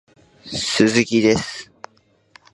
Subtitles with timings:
[0.87, 1.71] 鈴木です